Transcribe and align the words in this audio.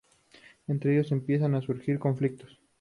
Entre 0.65 0.93
ellos 0.95 1.11
empiezan 1.11 1.53
a 1.53 1.61
surgir 1.61 1.99
conflictos. 1.99 2.59